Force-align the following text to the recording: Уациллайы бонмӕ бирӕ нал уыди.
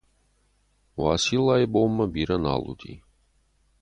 Уациллайы 1.01 1.65
бонмӕ 1.73 2.05
бирӕ 2.13 2.37
нал 2.43 2.61
уыди. 2.69 2.93